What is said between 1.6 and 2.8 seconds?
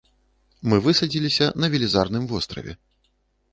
на велізарным востраве.